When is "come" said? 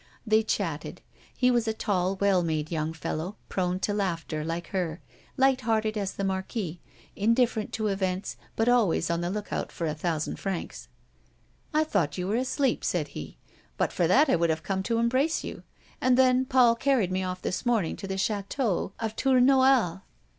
14.63-14.81